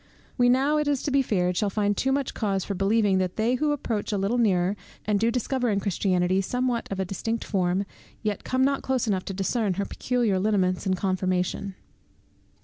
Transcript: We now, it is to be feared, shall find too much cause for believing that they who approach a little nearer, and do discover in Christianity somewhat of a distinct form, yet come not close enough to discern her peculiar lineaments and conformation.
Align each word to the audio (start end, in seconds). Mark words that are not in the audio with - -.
We 0.35 0.49
now, 0.49 0.77
it 0.77 0.87
is 0.87 1.03
to 1.03 1.11
be 1.11 1.21
feared, 1.21 1.55
shall 1.57 1.69
find 1.69 1.95
too 1.95 2.11
much 2.11 2.33
cause 2.33 2.65
for 2.65 2.73
believing 2.73 3.19
that 3.19 3.35
they 3.35 3.53
who 3.53 3.71
approach 3.71 4.11
a 4.11 4.17
little 4.17 4.39
nearer, 4.39 4.75
and 5.05 5.19
do 5.19 5.29
discover 5.29 5.69
in 5.69 5.79
Christianity 5.79 6.41
somewhat 6.41 6.91
of 6.91 6.99
a 6.99 7.05
distinct 7.05 7.43
form, 7.43 7.85
yet 8.23 8.43
come 8.43 8.63
not 8.63 8.81
close 8.81 9.05
enough 9.07 9.25
to 9.25 9.33
discern 9.35 9.75
her 9.75 9.85
peculiar 9.85 10.39
lineaments 10.39 10.87
and 10.87 10.97
conformation. 10.97 11.75